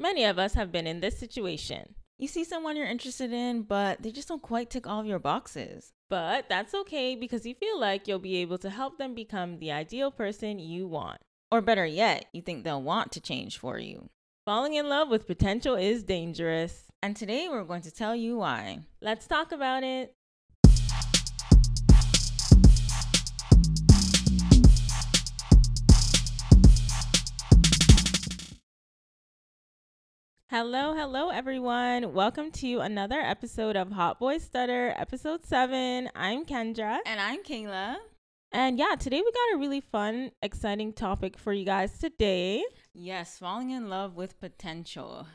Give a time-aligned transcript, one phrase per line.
[0.00, 1.96] Many of us have been in this situation.
[2.18, 5.18] You see someone you're interested in, but they just don't quite tick all of your
[5.18, 5.92] boxes.
[6.08, 9.72] But that's okay because you feel like you'll be able to help them become the
[9.72, 11.18] ideal person you want.
[11.50, 14.08] Or better yet, you think they'll want to change for you.
[14.46, 16.84] Falling in love with potential is dangerous.
[17.02, 18.80] And today we're going to tell you why.
[19.00, 20.14] Let's talk about it.
[30.50, 32.14] Hello, hello, everyone.
[32.14, 36.08] Welcome to another episode of Hot Boy Stutter, episode seven.
[36.16, 37.00] I'm Kendra.
[37.04, 37.96] And I'm Kayla.
[38.50, 42.64] And yeah, today we got a really fun, exciting topic for you guys today.
[42.94, 45.26] Yes, falling in love with potential.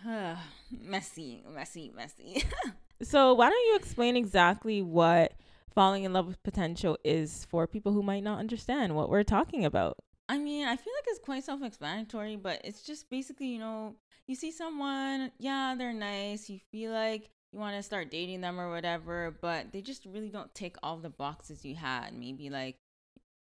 [0.72, 2.44] messy, messy, messy.
[3.04, 5.34] so, why don't you explain exactly what
[5.76, 9.64] falling in love with potential is for people who might not understand what we're talking
[9.64, 9.96] about?
[10.28, 13.96] I mean, I feel like it's quite self explanatory, but it's just basically, you know,
[14.28, 18.60] you see someone, yeah, they're nice, you feel like you want to start dating them
[18.60, 22.14] or whatever, but they just really don't tick all the boxes you had.
[22.14, 22.78] Maybe like,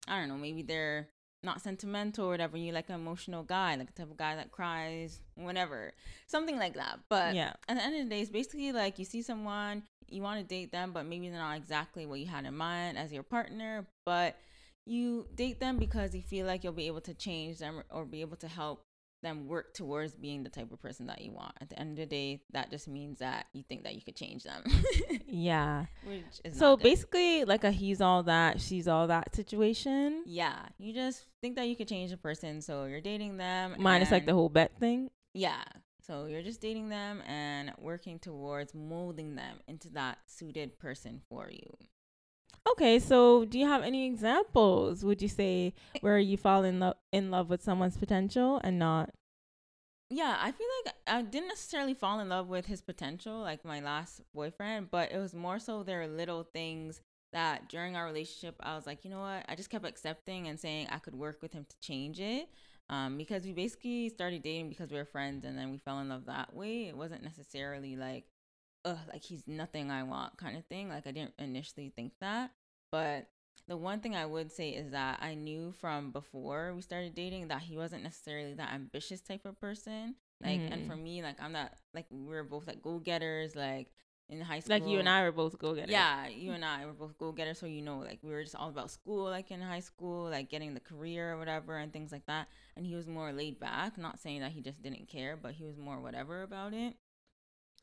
[0.08, 1.08] I don't know, maybe they're
[1.44, 2.58] not sentimental or whatever.
[2.58, 5.94] You like an emotional guy, like the type of guy that cries, whatever,
[6.28, 7.00] something like that.
[7.10, 10.22] But yeah, at the end of the day, it's basically like you see someone, you
[10.22, 13.12] want to date them, but maybe they're not exactly what you had in mind as
[13.12, 14.36] your partner, but
[14.86, 18.22] you date them because you feel like you'll be able to change them or be
[18.22, 18.86] able to help
[19.23, 21.54] them work towards being the type of person that you want.
[21.60, 24.16] At the end of the day, that just means that you think that you could
[24.16, 24.64] change them.
[25.28, 25.86] yeah.
[26.54, 30.23] so basically like a he's all that, she's all that situation.
[30.26, 30.58] Yeah.
[30.78, 33.76] You just think that you could change a person, so you're dating them.
[33.80, 35.10] Minus like the whole bet thing.
[35.34, 35.64] Yeah.
[36.06, 41.50] So you're just dating them and working towards molding them into that suited person for
[41.52, 41.78] you.
[42.72, 45.04] Okay, so do you have any examples?
[45.04, 49.12] Would you say where you fall in love in love with someone's potential and not?
[50.10, 53.82] Yeah, I feel like I didn't necessarily fall in love with his potential, like my
[53.82, 57.02] last boyfriend, but it was more so there are little things
[57.34, 59.45] that during our relationship I was like, you know what?
[59.49, 62.49] I just kept accepting and saying I could work with him to change it.
[62.89, 66.08] Um, because we basically started dating because we were friends and then we fell in
[66.08, 66.88] love that way.
[66.88, 68.23] It wasn't necessarily like
[68.86, 70.89] ugh, like he's nothing I want kind of thing.
[70.89, 72.52] Like I didn't initially think that.
[72.92, 73.27] But
[73.67, 77.49] the one thing I would say is that I knew from before we started dating
[77.49, 80.16] that he wasn't necessarily that ambitious type of person.
[80.42, 80.73] Like, mm-hmm.
[80.73, 83.87] and for me, like, I'm not, like, we are both, like, go getters, like,
[84.30, 84.76] in high school.
[84.76, 85.89] Like, you and I were both go getters.
[85.92, 87.58] Yeah, you and I were both go getters.
[87.58, 90.49] So, you know, like, we were just all about school, like, in high school, like,
[90.49, 92.49] getting the career or whatever and things like that.
[92.76, 93.98] And he was more laid back.
[93.98, 96.93] Not saying that he just didn't care, but he was more whatever about it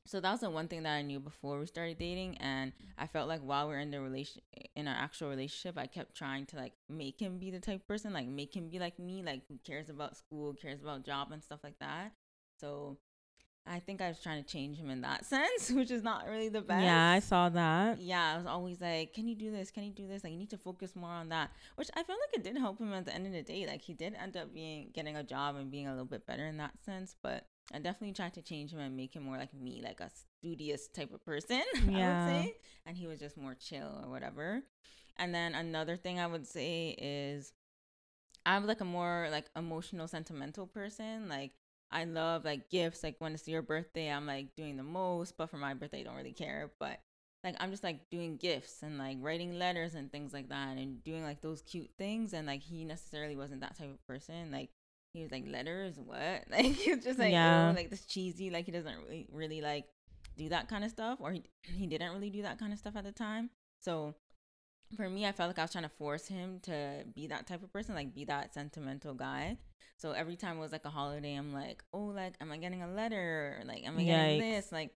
[0.07, 3.07] so that was the one thing that I knew before we started dating, and I
[3.07, 4.43] felt like while we are in the relation,
[4.77, 7.89] in our actual relationship, I kept trying to like make him be the type of
[7.89, 11.33] person, like make him be like me, like who cares about school, cares about job
[11.33, 12.13] and stuff like that.
[12.61, 12.99] So
[13.67, 16.51] I think I was trying to change him in that sense, which is not really
[16.51, 16.85] the best.
[16.85, 18.01] Yeah, I saw that.
[18.01, 19.71] Yeah, I was always like, "Can you do this?
[19.71, 20.23] Can you do this?
[20.23, 22.79] Like, you need to focus more on that." Which I felt like it did help
[22.79, 23.67] him at the end of the day.
[23.67, 26.47] Like, he did end up being getting a job and being a little bit better
[26.47, 27.17] in that sense.
[27.23, 30.11] But I definitely tried to change him and make him more like me, like a
[30.39, 31.63] studious type of person.
[31.89, 32.27] Yeah.
[32.27, 32.55] I would say,
[32.87, 34.63] and he was just more chill or whatever.
[35.17, 37.53] And then another thing I would say is,
[38.47, 41.29] I'm like a more like emotional, sentimental person.
[41.29, 41.53] Like
[41.91, 43.03] I love like gifts.
[43.03, 45.37] Like when it's your birthday, I'm like doing the most.
[45.39, 46.73] But for my birthday, I don't really care.
[46.79, 47.01] But
[47.43, 51.03] like I'm just like doing gifts and like writing letters and things like that and
[51.05, 52.35] doing like those cute things.
[52.35, 54.51] And like he necessarily wasn't that type of person.
[54.53, 54.71] Like
[55.15, 56.45] he was like letters what?
[56.51, 57.71] Like he was just like yeah.
[57.71, 59.87] oh like this cheesy like he doesn't really really like
[60.37, 62.97] do that kind of stuff or he, he didn't really do that kind of stuff
[62.97, 63.49] at the time.
[63.81, 64.15] So
[64.97, 67.65] for me i felt like i was trying to force him to be that type
[67.65, 69.57] of person like be that sentimental guy.
[69.97, 72.83] So every time it was like a holiday i'm like oh like am i getting
[72.83, 73.63] a letter?
[73.65, 74.57] Like am i getting Yikes.
[74.57, 74.91] this like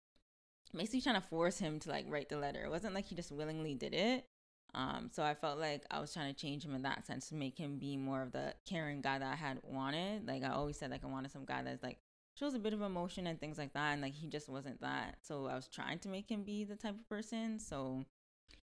[0.75, 2.65] basically trying to force him to like write the letter.
[2.65, 4.27] It wasn't like he just willingly did it
[4.75, 7.35] um, so I felt like I was trying to change him in that sense to
[7.35, 10.27] make him be more of the caring guy that I had wanted.
[10.27, 11.99] Like I always said, like I wanted some guy that's like
[12.39, 15.17] shows a bit of emotion and things like that, and like he just wasn't that.
[15.23, 17.59] So I was trying to make him be the type of person.
[17.59, 18.05] So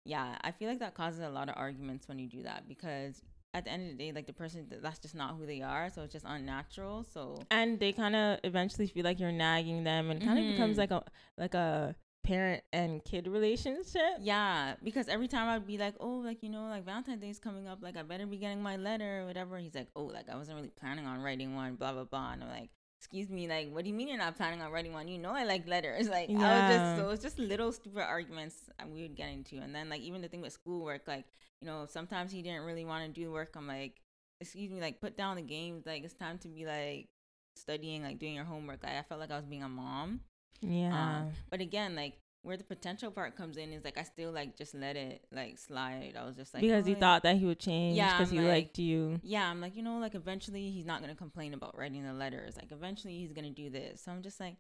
[0.05, 3.23] yeah, I feel like that causes a lot of arguments when you do that because
[3.55, 5.89] at the end of the day, like the person that's just not who they are,
[5.89, 7.07] so it's just unnatural.
[7.15, 10.53] So and they kind of eventually feel like you're nagging them, and kind of mm-hmm.
[10.53, 11.05] becomes like a
[11.39, 11.95] like a
[12.25, 14.19] parent and kid relationship.
[14.21, 17.39] Yeah, because every time I'd be like, oh, like you know, like Valentine's Day is
[17.39, 19.59] coming up, like I better be getting my letter or whatever.
[19.59, 22.33] He's like, oh, like I wasn't really planning on writing one, blah blah blah.
[22.33, 24.93] And I'm like, excuse me, like what do you mean you're not planning on writing
[24.93, 25.07] one?
[25.07, 26.09] You know I like letters.
[26.15, 26.39] Like yeah.
[26.39, 28.57] I was just so it's just little stupid arguments
[28.93, 31.27] we would get into, and then like even the thing with schoolwork, like
[31.61, 33.55] you know sometimes he didn't really want to do work.
[33.57, 34.01] I'm like,
[34.41, 35.85] excuse me, like put down the games.
[35.87, 37.09] Like it's time to be like
[37.55, 38.83] studying, like doing your homework.
[38.83, 40.21] Like I felt like I was being a mom.
[40.61, 41.19] Yeah.
[41.19, 44.57] Um, but again, like where the potential part comes in is like I still like
[44.57, 46.15] just let it like slide.
[46.19, 47.01] I was just like because oh, you yeah.
[47.01, 49.21] thought that he would change Yeah, because I'm he like- liked you.
[49.23, 52.57] Yeah, I'm like, you know, like eventually he's not gonna complain about writing the letters.
[52.57, 54.03] Like eventually he's gonna do this.
[54.03, 54.57] So I'm just like,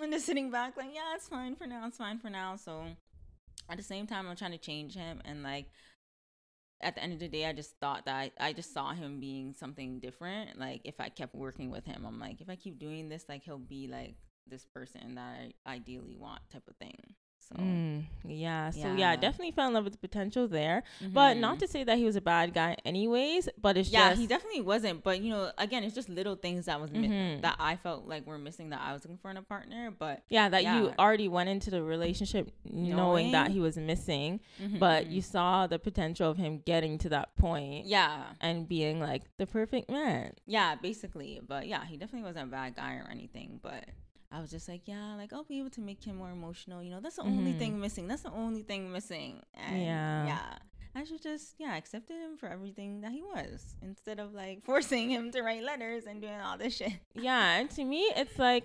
[0.00, 1.86] I'm just sitting back, like, yeah, it's fine for now.
[1.86, 2.56] It's fine for now.
[2.56, 2.84] So
[3.68, 5.66] at the same time, I'm trying to change him, and like
[6.82, 9.18] at the end of the day, I just thought that I, I just saw him
[9.20, 10.58] being something different.
[10.58, 13.44] Like if I kept working with him, I'm like, if I keep doing this, like
[13.44, 14.16] he'll be like
[14.48, 16.96] this person that I ideally want, type of thing.
[17.38, 18.70] So, Mm, yeah.
[18.70, 19.16] So yeah, Yeah.
[19.16, 20.82] definitely fell in love with the potential there.
[21.00, 21.60] But not Mhm.
[21.60, 23.48] to say that he was a bad guy, anyways.
[23.56, 25.04] But it's yeah, just he definitely wasn't.
[25.04, 27.42] But you know, again, it's just little things that was mi- Mhm.
[27.42, 29.92] that I felt like were missing that I was looking for in a partner.
[29.96, 34.40] But yeah that you already went into the relationship knowing that he was missing,
[34.80, 39.22] but you saw the potential of him getting to that point yeah, and being like
[39.36, 40.32] the perfect man.
[40.46, 41.40] yeah, basically.
[41.46, 43.60] But yeah, he definitely wasn't a bad guy or anything.
[43.62, 43.84] But
[44.32, 46.82] I was just like, yeah, like I'll be able to make him more emotional.
[46.82, 47.58] You know, that's the only Mhm.
[47.58, 48.08] thing missing.
[48.08, 49.42] That's the only thing missing.
[49.54, 50.26] And Yeah.
[50.26, 50.58] yeah.
[50.94, 55.10] I should just yeah accepted him for everything that he was instead of like forcing
[55.10, 56.92] him to write letters and doing all this shit.
[57.14, 58.64] yeah and to me it's like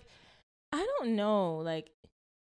[0.71, 1.89] i don't know like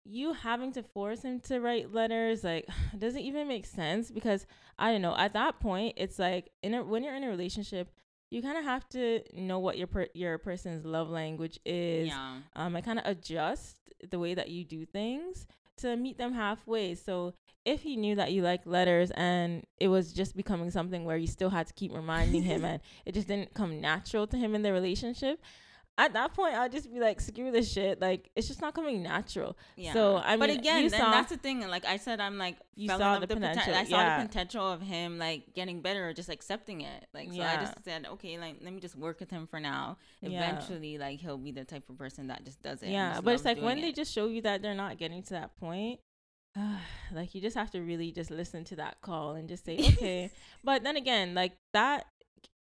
[0.06, 2.66] you having to force him to write letters like
[2.98, 4.46] doesn't even make sense because
[4.78, 7.90] i don't know at that point it's like in a, when you're in a relationship
[8.34, 12.38] you kind of have to know what your per- your person's love language is Yeah.
[12.56, 13.76] um and kind of adjust
[14.10, 15.46] the way that you do things
[15.78, 17.34] to meet them halfway so
[17.64, 21.26] if he knew that you like letters and it was just becoming something where you
[21.26, 24.62] still had to keep reminding him and it just didn't come natural to him in
[24.62, 25.40] the relationship
[25.96, 29.02] at that point I'll just be like screw this shit like it's just not coming
[29.02, 29.92] natural Yeah.
[29.92, 31.60] So, I mean, but again, you saw- that's the thing.
[31.68, 34.22] Like I said, I'm like You saw love the with poten- potential, I saw yeah.
[34.22, 37.06] the potential of him like getting better or just accepting it.
[37.14, 39.98] Like so, I just said, okay, like let me just work with him for now.
[40.20, 40.30] Yeah.
[40.48, 42.88] Eventually, like he'll be the type of person that just does it.
[42.88, 45.34] yeah but it's like when doing they just show you that they're not getting to
[45.34, 46.00] that point
[47.12, 50.30] like you just have to really just listen to that call and just say okay
[50.62, 52.06] but then again like that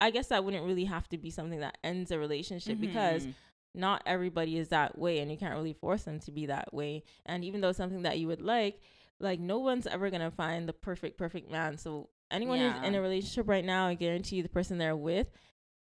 [0.00, 3.34] i guess that wouldn't really have to be something that ends a relationship because Mhm.
[3.74, 7.02] not everybody is that way and you can't really force them to be that way.
[7.26, 8.80] And even though it's something that you would like
[9.20, 11.78] like no one's ever gonna find the perfect perfect man.
[11.78, 15.28] So anyone who's in a relationship right now i guarantee you the person they're with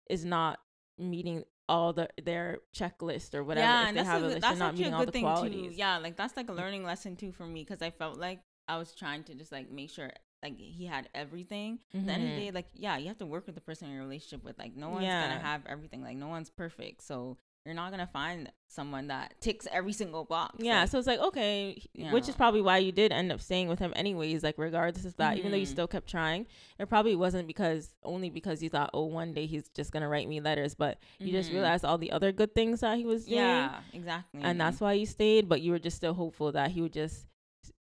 [0.10, 0.60] is not
[0.98, 3.66] meeting all the their checklist or whatever.
[3.68, 5.12] Yeah, if and they that's, have a, good- list that's not meeting a all the
[5.12, 5.72] thing qualities.
[5.74, 5.78] Too.
[5.78, 8.78] Yeah, like that's like a learning lesson too for me because I felt like I
[8.78, 10.10] was trying to just like make sure
[10.44, 11.80] like he had everything.
[11.94, 13.88] At the end of the day, like yeah, you have to work with the person
[13.88, 14.58] in your relationship with.
[14.58, 15.28] Like no one's Yeah.
[15.28, 16.02] gonna have everything.
[16.02, 20.56] Like no one's perfect, so you're not gonna find someone that ticks every single box.
[20.64, 23.42] Yeah, Like, so it's like okay, h- which is probably why you did end up
[23.42, 24.44] staying with him anyways.
[24.44, 25.72] Like regardless of that, even though you Mhm.
[25.72, 26.48] still kept trying,
[26.80, 30.28] it probably wasn't because only because you thought, oh, one day he's just gonna write
[30.30, 31.56] me letters, but you just Mhm.
[31.56, 34.42] realized all the other good things that he was doing, yeah, exactly.
[34.42, 35.50] and that's why you stayed.
[35.50, 37.28] But you were just still hopeful that he would just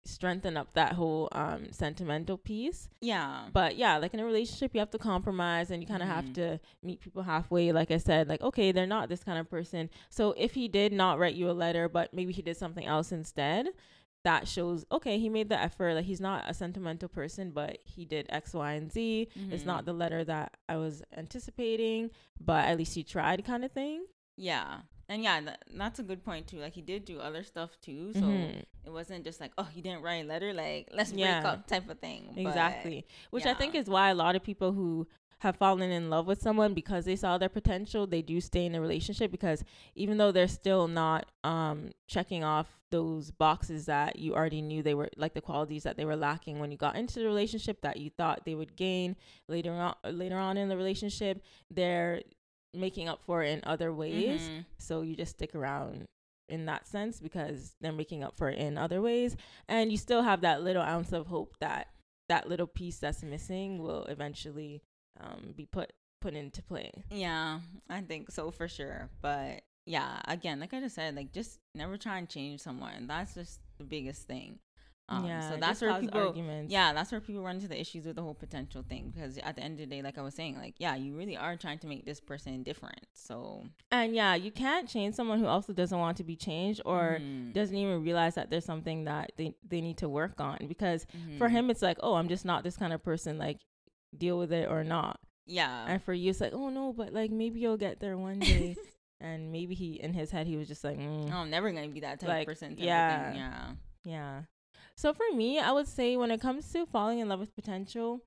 [0.05, 2.89] strengthen up that whole um sentimental piece.
[3.01, 6.09] yeah, But yeah, like in a relationship, you have to compromise and you kind of
[6.09, 6.33] have Mhm.
[6.35, 7.71] to meet people halfway.
[7.71, 9.89] Like I said, like, okay, they're not this kind of person.
[10.09, 13.11] So if he did not write you a letter, but maybe he did something else
[13.11, 13.67] instead,
[14.25, 15.93] that shows, okay, he made the effort.
[15.93, 19.29] Like he's not a sentimental person, but he did X, Y, and Z.
[19.51, 19.67] It's Mhm.
[19.67, 24.05] not the letter that I was anticipating, but at least he tried kind of thing.
[24.35, 26.57] yeah, and yeah, that, that's a good point too.
[26.59, 28.63] Like he did do other stuff too, so Mhm.
[28.85, 31.41] it wasn't just like oh he didn't write a letter, like let's Yeah.
[31.41, 32.29] break up type of thing.
[32.35, 33.05] But, Exactly.
[33.31, 35.07] Which I think is why a lot of people who
[35.39, 38.75] have fallen in love with someone because they saw their potential, they do stay in
[38.75, 39.63] a relationship because
[39.95, 44.95] even though they're still not um checking off those boxes that you already knew they
[44.95, 47.97] were like the qualities that they were lacking when you got into the relationship that
[47.97, 49.15] you thought they would gain
[49.47, 52.21] later on later on in the relationship, they're
[52.73, 54.41] making up for it in other ways.
[54.41, 54.65] Mhm.
[54.77, 56.05] So you just stick around
[56.47, 59.35] in that sense because they're making up for it in other ways.
[59.67, 61.87] And you still have that little ounce of hope that
[62.27, 64.81] that little piece that's missing will eventually
[65.19, 66.91] um, be put put into play.
[67.11, 69.09] Yeah, I think so for sure.
[69.21, 73.07] But yeah, again, like I just said, like just never try and change someone.
[73.07, 74.59] That's just the biggest thing.
[75.11, 76.27] Um, yeah, so that's where people.
[76.27, 76.71] arguments.
[76.71, 79.55] Yeah, that's where people run into the issues with the whole potential thing because at
[79.55, 81.79] the end of the day, like I was saying, like yeah, you really are trying
[81.79, 82.99] to make this person different.
[83.13, 87.17] So and yeah, you can't change someone who also doesn't want to be changed or
[87.21, 87.53] Mhm.
[87.53, 91.05] doesn't even realize that there's something that they they need to work on because
[91.37, 91.51] for Mhm.
[91.51, 93.37] him it's like, oh, I'm just not this kind of person.
[93.37, 93.57] Like,
[94.17, 95.19] deal with it or not.
[95.45, 98.39] yeah, And for you, it's like, oh no, but like maybe you'll get there one
[98.39, 98.75] day.
[99.21, 101.87] and maybe he in his head he was just like, mm, no, I'm never gonna
[101.89, 102.69] be that type Like, of person.
[102.75, 103.27] Type yeah.
[103.27, 103.41] of thing.
[103.41, 103.71] yeah,
[104.05, 104.41] yeah.
[104.99, 108.21] So for me, I would say when it comes to falling in love with potential,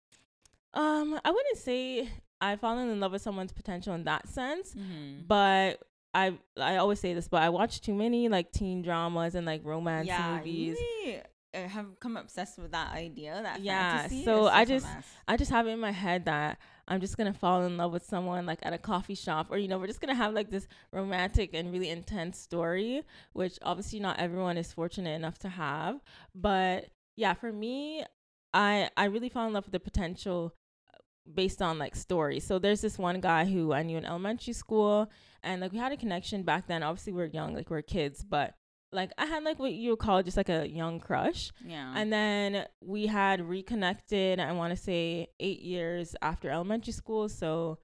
[0.73, 2.09] um, I wouldn't say
[2.41, 5.29] I've fallen in love with someone's potential in that sense, Mhm.
[5.29, 5.83] but
[6.15, 9.63] I I always say this, but I watch too many like teen dramas and like
[9.67, 10.79] romance yeah, movies.
[11.07, 11.21] Uh,
[11.55, 13.41] have come obsessed with that idea.
[13.43, 14.87] That Yeah, so i just-.
[15.29, 18.05] I just have it in my head that I'm just gonna fall in love with
[18.05, 20.67] someone like at a coffee shop, or you know, we're just gonna have like this
[20.93, 26.01] romantic and really intense story, which obviously not everyone is fortunate enough to have.
[26.35, 28.05] But yeah, for me,
[28.53, 30.55] I I really fell in love with the potential
[30.93, 30.99] uh,
[31.33, 32.45] based on like stories.
[32.45, 35.11] So there's this one guy who I knew in elementary school,
[35.43, 36.83] and like we had a connection back then.
[36.83, 38.55] Obviously, we are young, like we are kids, but
[38.93, 41.51] like I had like what you would call just like a young crush.
[41.65, 41.93] yeah.
[41.97, 47.29] And then we had reconnected, I want to say eight years after elementary school.
[47.29, 47.79] So,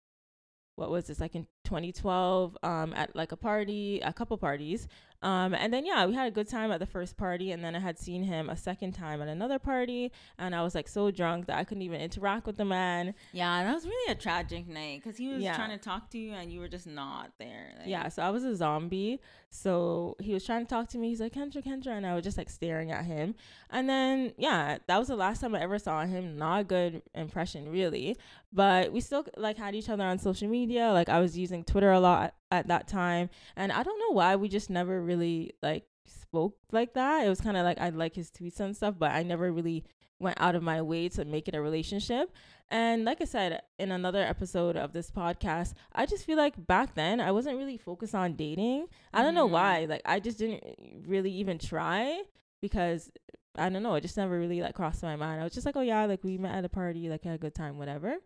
[0.76, 4.86] what was this, like in 2012, um, at like a party, a couple parties.
[5.22, 7.50] Um, and then, yeah, we had a good time at the first party.
[7.50, 10.12] And then I had seen him a second time at another party.
[10.38, 13.14] And I was like so drunk that I couldn't even interact with the man.
[13.32, 15.56] yeah, that was really a tragic night because he was Yeah.
[15.56, 17.74] trying to talk to you and you were just not there.
[17.78, 19.20] Like, Yeah, so I was a zombie.
[19.50, 21.08] So he was trying to talk to me.
[21.08, 21.88] He's like, Kendra, Kendra.
[21.96, 23.34] And I was just like staring at him.
[23.70, 26.36] And then, yeah, that was the last time I ever saw him.
[26.36, 28.16] Not a good impression, really.
[28.52, 30.92] But we still like had each other on social media.
[30.92, 33.30] Like I was using Twitter a lot at that time.
[33.56, 35.84] And I don't know why we just never really like
[36.28, 37.24] spoke like that.
[37.26, 39.84] It was kind of like I'd like his tweets and stuff, but I never really
[40.20, 42.32] went out of my way to make it a relationship.
[42.70, 46.94] And like I said in another episode of this podcast, I just feel like back
[46.94, 48.88] then I wasn't really focused on dating.
[49.14, 49.52] I don't know Mhm.
[49.52, 49.84] why.
[49.86, 52.22] Like I just didn't really even try
[52.60, 53.10] because
[53.56, 55.40] I don't know, it just never really like crossed my mind.
[55.40, 57.38] I was just like, oh yeah, like we met at a party, like had a
[57.38, 58.16] good time, whatever.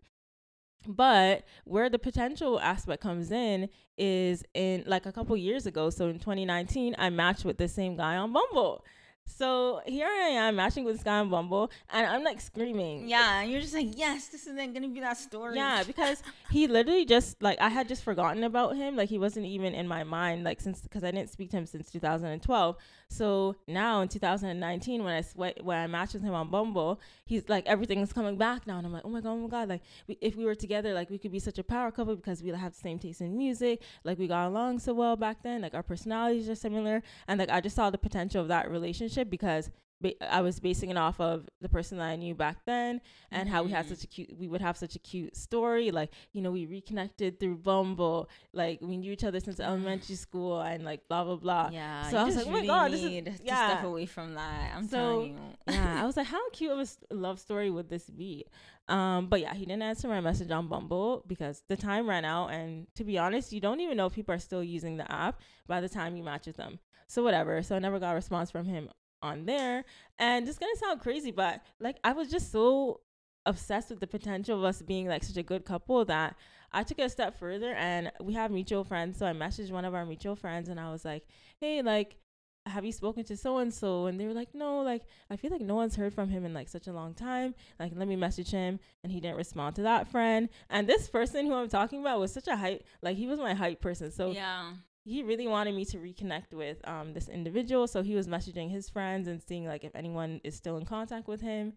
[0.87, 5.89] But where the potential aspect comes in is in like a couple years ago.
[5.89, 8.83] So in 2019, I matched with the same guy on Bumble.
[9.25, 13.07] So here I am matching with this guy on Bumble, and I'm like screaming.
[13.07, 15.55] Yeah, and you're just like, yes, this is then gonna be that story.
[15.55, 18.95] Yeah, because he literally just like I had just forgotten about him.
[18.95, 20.43] Like he wasn't even in my mind.
[20.43, 22.75] Like since because I didn't speak to him since 2012.
[23.09, 27.47] So now in 2019, when I sweat when I matched with him on Bumble, he's
[27.49, 29.69] like everything is coming back now, and I'm like, oh my god, oh my god,
[29.69, 32.43] like we, if we were together, like we could be such a power couple because
[32.43, 33.81] we have the same taste in music.
[34.03, 35.61] Like we got along so well back then.
[35.61, 39.12] Like our personalities are similar, and like I just saw the potential of that relationship
[39.29, 39.69] because.
[40.01, 42.99] ba- I was basing it off of the person that I knew back then,
[43.31, 43.89] and how we had Mhm.
[43.89, 47.39] such a cute we would have such a cute story like you know we reconnected
[47.39, 51.69] through bumble like we knew each other since elementary school and like blah blah blah
[51.71, 52.09] Yeah.
[52.09, 53.69] So I was like, oh my really God, this is- to yeah.
[53.69, 54.75] step away from that.
[54.75, 55.49] I'm So, telling you.
[55.75, 56.79] yeah i was like how cute of
[57.11, 58.43] a love story would this be
[58.89, 62.47] um but yeah he didn't answer my message on bumble because the time ran out
[62.57, 65.39] and to be honest you don't even know if people are still using the app
[65.65, 66.73] by the time you match with them
[67.07, 68.89] so whatever so i never got a response from him
[69.23, 69.83] on there
[70.19, 72.99] and it's gonna sound crazy but like i was just so
[73.45, 76.35] obsessed with the potential of us being like such a good couple that
[76.71, 79.17] I took it a step further and we have mutual friends.
[79.17, 81.25] So I messaged one of our mutual friends and I was like,
[81.59, 82.17] Hey, like,
[82.65, 84.05] have you spoken to so and so?
[84.05, 86.53] And they were like, No, like I feel like no one's heard from him in
[86.53, 87.53] like such a long time.
[87.79, 90.49] Like, let me message him and he didn't respond to that friend.
[90.69, 93.53] And this person who I'm talking about was such a hype like he was my
[93.53, 94.11] hype person.
[94.11, 94.71] So yeah.
[95.05, 97.87] He really wanted me to reconnect with um this individual.
[97.87, 101.27] So he was messaging his friends and seeing like if anyone is still in contact
[101.27, 101.73] with him.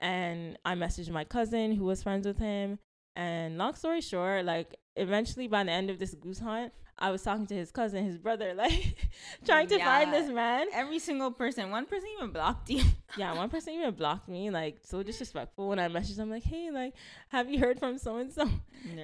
[0.00, 2.78] And i messaged my cousin who was friends with him.
[3.16, 7.22] And long story short like eventually by the end of this goose hunt i was
[7.22, 8.96] talking to his cousin his brother like
[9.44, 11.70] trying to find this man Every single person.
[11.70, 12.82] One person even blocked you.
[13.16, 16.70] yeah one person even blocked me like so disrespectful when i messaged them like hey
[16.70, 16.94] like
[17.28, 18.48] have you heard from so and so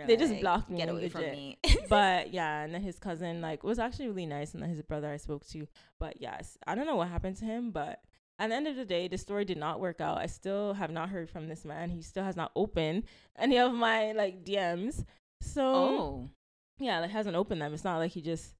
[0.06, 1.58] They're just blocked me, Get away from me.
[1.88, 5.10] but yeah, and then his cousin like was actually really nice, and then his brother
[5.10, 5.66] I spoke to.
[5.98, 8.00] But yes, I don't know what happened to him, but
[8.38, 10.18] at the end of the day, the story did not work out.
[10.18, 11.90] I still have not heard from this man.
[11.90, 13.04] He still has not opened
[13.38, 15.04] any of my like DMs.
[15.40, 16.30] So oh.
[16.78, 17.72] Yeah, like hasn't opened them.
[17.74, 18.54] It's not like he just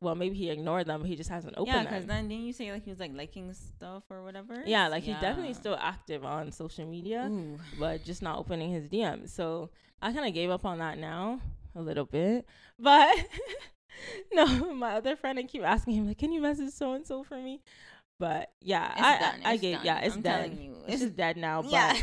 [0.00, 1.84] well, maybe he ignored them, but he just hasn't opened Yeah, them.
[1.84, 4.62] because then didn't you say like he was like liking stuff or whatever?
[4.66, 7.26] yeah, like he's definitely still active on social media.
[7.30, 7.58] Ooh.
[7.78, 9.30] but just not opening his DMs.
[9.30, 9.70] So
[10.02, 11.40] I kind of gave up on that now
[11.74, 12.44] a little bit.
[12.78, 13.16] But
[14.32, 17.22] no, my other friend, I keep asking him like, "Can you message so and so
[17.22, 17.62] for me?"
[18.20, 19.86] But yeah, It's I done, I, I it's gave done.
[19.86, 20.58] yeah, it's I'm dead.
[20.60, 21.62] you, It's just dead now.
[21.62, 21.96] But yeah.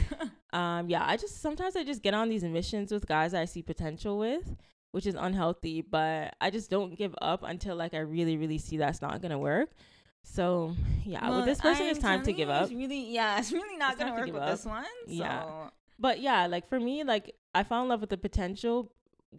[0.80, 3.62] um, yeah, I just sometimes I just get on these missions with guys I see
[3.62, 4.44] potential with,
[4.92, 5.82] which is unhealthy.
[5.82, 9.40] But I just don't give up until like I really really see that's not gonna
[9.40, 9.70] work.
[10.24, 12.70] So yeah, Well, with this person, I'm it's time to give up.
[12.70, 14.50] Really, yeah, it's really not It's gonna work with up.
[14.52, 14.86] this one.
[15.08, 15.44] Yeah.
[15.44, 15.70] So.
[15.98, 18.92] But yeah, like for me, like I fell in love with the potential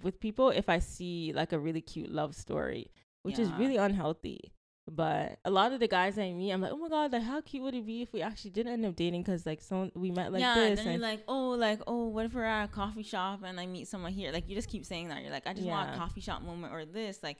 [0.02, 2.90] with people if I see like a really cute love story,
[3.22, 4.52] which is really unhealthy.
[4.90, 7.40] But a lot of the guys I meet, I'm like, oh my god, like how
[7.40, 9.22] cute would it be if we actually did end up dating?
[9.22, 12.08] Because like so we met like yeah, this, then you're and like, oh, like, oh,
[12.08, 14.32] what if we're at a coffee shop and I meet someone here?
[14.32, 15.22] Like, you just keep saying that.
[15.22, 17.20] You're like, I just want a coffee shop moment or this.
[17.22, 17.38] Like,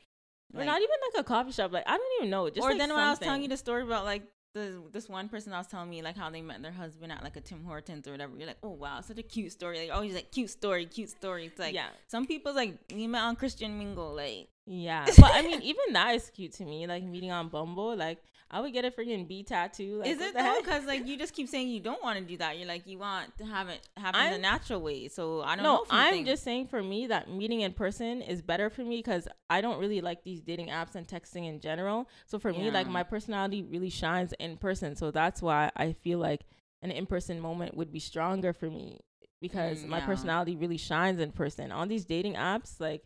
[0.55, 1.73] or Like- not even like a coffee shop.
[1.73, 2.49] Like I don't even know.
[2.49, 4.23] Just or like then when I was telling you the story about like
[4.55, 7.23] the this one person I was telling me like how they met their husband at
[7.23, 8.37] like a Tim Hortons or whatever.
[8.37, 9.81] You're like, oh wow, such a cute story.
[9.81, 11.47] Like always like cute story, cute story.
[11.47, 14.15] It's like yeah, some people's like we met on Christian Mingle.
[14.15, 15.07] Like yeah.
[15.19, 16.87] But I mean, even that is cute to me.
[16.87, 20.01] Like meeting on Bumble, like I would get a freaking B tattoo.
[20.01, 20.57] Like, is it though?
[20.61, 22.59] Because like you just keep saying you don't want to do that.
[22.59, 25.09] You're like you want to have it happen the I'm- natural way.
[25.09, 25.77] So I don't know.
[25.77, 28.83] No, if I'm think- just saying for me that meeting in person is better for
[28.83, 32.09] me because I don't really like these dating apps and texting in general.
[32.27, 34.97] So for me, like my personality really shines in person.
[34.97, 36.43] So that's why I feel like
[36.83, 39.01] an in person moment would be stronger for me
[39.41, 40.07] because Mm, my yeah.
[40.07, 41.73] personality really shines in person.
[41.73, 43.03] On these dating apps, like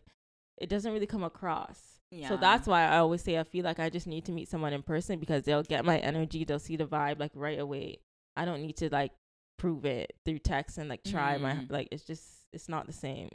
[0.57, 1.79] it doesn't really come across.
[2.11, 2.29] Yeah.
[2.29, 4.73] So that's why I always say I feel like I just need to meet someone
[4.73, 7.99] in person because they'll get my energy, they'll see the vibe like right away.
[8.35, 9.11] I don't need to like
[9.57, 11.71] prove it through text and like try my Mhm.
[11.71, 12.23] like it's just
[12.53, 13.29] it's not the same.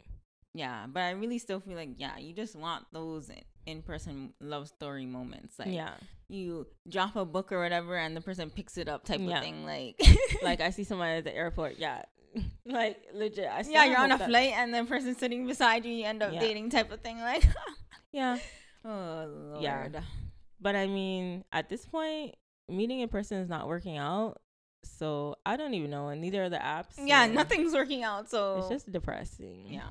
[0.55, 3.29] Yeah, but I really still feel like yeah, you just want those
[3.65, 5.57] in person love story moments.
[5.59, 5.93] Like yeah.
[6.29, 9.37] you drop a book or whatever and the person picks it up type Yeah.
[9.37, 9.65] of thing.
[9.65, 10.01] Like
[10.41, 12.03] like I see someone at the airport, yeah.
[12.65, 13.47] like legit.
[13.51, 16.33] I yeah, you're on a flight and the person sitting beside you, you end up
[16.33, 16.39] Yeah.
[16.39, 17.19] dating type of thing.
[17.19, 17.43] Like
[18.11, 18.37] Yeah.
[18.85, 19.61] oh lord.
[19.63, 20.01] Yeah.
[20.59, 22.35] But I mean, at this point,
[22.69, 24.39] meeting in person is not working out.
[24.85, 26.95] So I don't even know, and neither are the apps.
[26.97, 28.29] Yeah, so nothing's working out.
[28.29, 29.67] So It's just depressing.
[29.69, 29.87] yeah.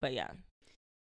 [0.00, 0.30] But yeah.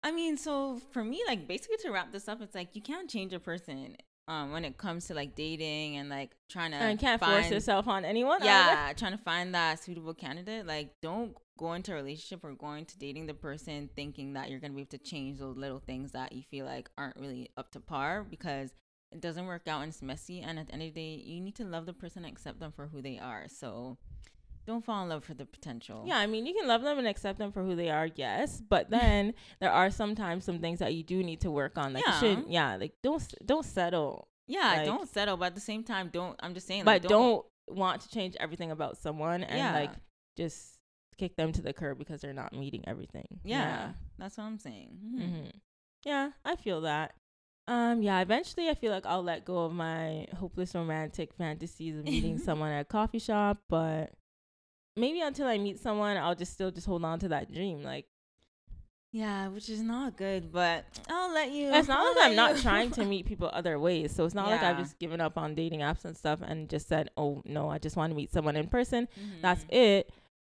[0.04, 3.10] I mean, so for me, like basically to wrap this up, it's like you can't
[3.10, 7.00] change a person um when it comes to like dating and like trying to And
[7.00, 8.38] can't find, force yourself on anyone.
[8.42, 8.46] either.
[8.46, 12.86] yeah trying to find that suitable candidate like don't go into a relationship or going
[12.86, 16.12] to dating the person thinking that you're gonna be able to change those little things
[16.12, 18.72] that you feel like aren't really up to par because
[19.12, 21.40] it doesn't work out and it's messy and at the end of the day you
[21.42, 23.98] need to love the person and accept them for who they are so
[24.68, 27.08] don't fall in love for the potential Yeah, I mean, you can love them and
[27.08, 28.62] accept them for who they are, yes.
[28.62, 31.94] But then there are sometimes some things that you do need to work on.
[31.94, 35.62] Like you should, yeah, like don't don't settle, yeah Like- don't settle but at the
[35.62, 39.44] same time don't i'm just saying but like, don't, want to change everything about someone
[39.44, 39.74] and Yeah.
[39.74, 39.92] like
[40.38, 40.80] just
[41.18, 43.28] kick them to the curb because they're not meeting everything.
[43.44, 45.26] yeah, that's what i'm saying Yeah.
[45.26, 45.30] Mhm.
[45.42, 45.50] hmm
[46.06, 47.14] Yeah, I feel that.
[47.68, 52.06] Um, yeah, eventually I feel like I'll let go of my hopeless romantic fantasies of
[52.06, 54.14] meeting someone at a coffee shop, but
[54.98, 57.84] maybe until I meet someone, I'll just still just hold on to that dream.
[57.84, 58.06] Like
[59.14, 62.58] yeah which is not good but i'll let you it's not I'll like I'm not
[62.58, 64.14] trying to meet people other ways.
[64.14, 66.88] So it's not like I've just given up on dating apps and stuff and just
[66.90, 69.08] said, "Oh no, I just want to meet someone in person."
[69.42, 69.74] That's Mhm.
[69.74, 70.12] it.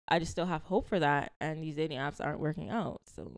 [0.08, 3.02] I just still have hope for that, and these dating apps aren't working out.
[3.06, 3.36] So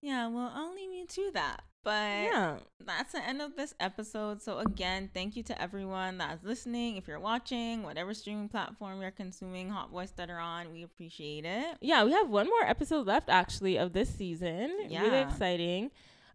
[0.00, 1.62] Yeah, well, I'll leave you to that.
[1.84, 4.42] But yeah, that's the end of this episode.
[4.42, 6.96] So again, thank you to everyone that's listening.
[6.96, 11.78] If you're watching, whatever streaming platform you're consuming Hot Boy Stutter on, we appreciate it.
[11.80, 14.76] yeah, we have one more episode left actually of this season.
[14.88, 15.02] Yeah.
[15.02, 15.90] Really exciting.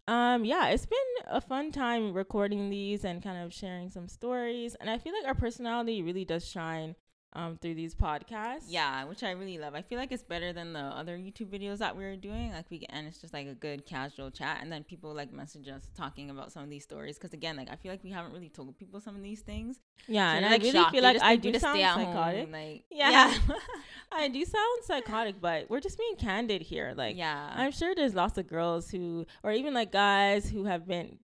[0.06, 4.74] Um, yeah, it's been a fun time recording these and kind of sharing some stories.
[4.80, 6.94] And I feel like our personality really does shine
[7.36, 8.64] um through these podcasts.
[8.68, 9.74] Yeah, which I really love.
[9.74, 12.52] I feel like it's better than the other YouTube videos that we were doing.
[12.52, 15.68] Like we and it's just like a good casual chat, and then people like message
[15.68, 17.16] us talking about some of these stories.
[17.18, 19.80] Because again, like I feel like we haven't really told people some of these things.
[20.06, 20.90] Yeah, So and they're, I really shocked.
[20.92, 22.52] feel like I do sound stay at home, psychotic.
[22.52, 23.34] Like Yeah.
[24.12, 26.94] I do sound psychotic, but we're just being candid here.
[26.96, 27.52] Like, yeah.
[27.54, 31.18] I'm sure there's lots of girls who, or even like guys who have been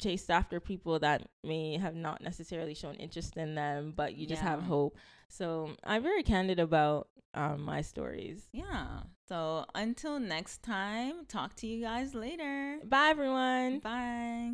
[0.00, 4.42] chased after people that may have not necessarily shown interest in them, but you just
[4.42, 4.96] have hope.
[5.32, 8.48] So I'm very candid about um, my stories.
[8.52, 9.04] Yeah.
[9.26, 12.78] So until next time, talk to you guys later.
[12.84, 13.78] Bye, everyone.
[13.78, 14.52] Bye.